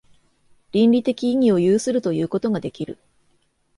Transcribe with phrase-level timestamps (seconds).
[0.73, 2.97] 倫理的意義を有するということができる。